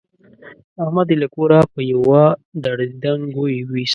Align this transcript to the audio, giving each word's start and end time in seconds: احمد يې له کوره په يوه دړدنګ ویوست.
احمد 0.83 1.07
يې 1.11 1.17
له 1.21 1.27
کوره 1.35 1.59
په 1.73 1.79
يوه 1.93 2.23
دړدنګ 2.63 3.23
ویوست. 3.41 3.89